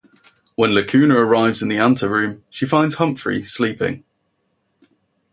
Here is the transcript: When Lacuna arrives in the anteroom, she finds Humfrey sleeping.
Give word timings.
When 0.55 0.73
Lacuna 0.73 1.13
arrives 1.15 1.61
in 1.61 1.67
the 1.67 1.77
anteroom, 1.77 2.43
she 2.49 2.65
finds 2.65 2.95
Humfrey 2.95 3.43
sleeping. 3.43 4.03